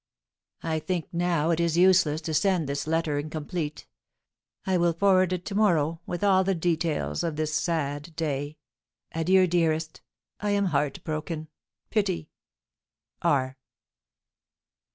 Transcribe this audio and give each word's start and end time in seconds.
I 0.63 0.79
think 0.79 1.09
now 1.13 1.51
it 1.51 1.59
is 1.59 1.77
useless 1.77 2.21
to 2.21 2.33
send 2.33 2.67
this 2.67 2.87
letter 2.87 3.19
incomplete. 3.19 3.85
I 4.65 4.75
will 4.75 4.93
forward 4.93 5.31
it 5.31 5.45
to 5.45 5.53
morrow, 5.53 6.01
with 6.07 6.23
all 6.23 6.43
the 6.43 6.55
details 6.55 7.23
of 7.23 7.35
this 7.35 7.53
sad 7.53 8.15
day. 8.15 8.57
Adieu, 9.11 9.45
dearest! 9.45 10.01
I 10.39 10.49
am 10.57 10.65
heart 10.73 11.03
broken 11.03 11.49
pity! 11.91 12.31
R. 13.21 13.59